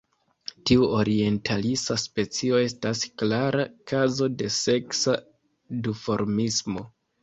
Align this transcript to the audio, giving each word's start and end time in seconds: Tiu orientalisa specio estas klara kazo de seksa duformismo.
Tiu 0.69 0.87
orientalisa 1.01 1.99
specio 2.05 2.63
estas 2.69 3.05
klara 3.23 3.69
kazo 3.95 4.33
de 4.43 4.53
seksa 4.61 5.19
duformismo. 5.89 6.91